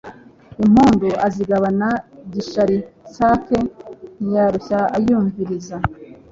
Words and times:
Impundu 0.63 1.09
azigabana 1.25 1.89
GishariIsake 2.31 3.57
ntiyarushya 4.23 4.79
ayumviriza 4.97 5.77